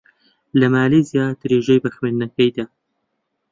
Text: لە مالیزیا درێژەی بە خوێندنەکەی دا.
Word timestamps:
لە 0.59 0.67
مالیزیا 0.73 1.25
درێژەی 1.41 1.81
بە 1.83 1.89
خوێندنەکەی 1.95 2.51
دا. 2.57 2.65